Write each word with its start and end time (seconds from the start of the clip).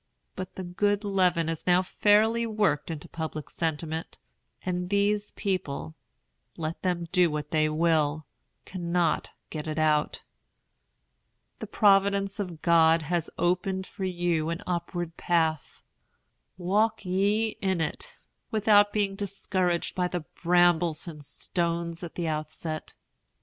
But 0.35 0.55
the 0.55 0.63
good 0.63 1.03
leaven 1.03 1.47
is 1.47 1.67
now 1.67 1.83
fairly 1.83 2.47
worked 2.47 2.89
into 2.89 3.07
public 3.07 3.51
sentiment, 3.51 4.17
and 4.65 4.89
these 4.89 5.29
people, 5.33 5.93
let 6.57 6.81
them 6.81 7.05
do 7.11 7.29
what 7.29 7.51
they 7.51 7.69
will, 7.69 8.25
cannot 8.65 9.29
get 9.51 9.67
it 9.67 9.77
out. 9.77 10.23
The 11.59 11.67
providence 11.67 12.39
of 12.39 12.63
God 12.63 13.03
has 13.03 13.29
opened 13.37 13.85
for 13.85 14.03
you 14.03 14.49
an 14.49 14.63
upward 14.65 15.17
path. 15.17 15.83
Walk 16.57 17.05
ye 17.05 17.49
in 17.61 17.79
it, 17.79 18.17
without 18.49 18.91
being 18.91 19.13
discouraged 19.13 19.93
by 19.93 20.07
the 20.07 20.21
brambles 20.21 21.07
and 21.07 21.23
stones 21.23 22.01
at 22.01 22.15
the 22.15 22.27
outset. 22.27 22.95